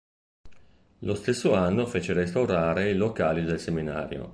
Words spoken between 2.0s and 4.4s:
restaurare i locali del seminario.